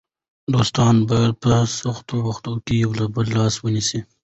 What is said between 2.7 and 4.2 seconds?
د یو بل لاس ونیسي.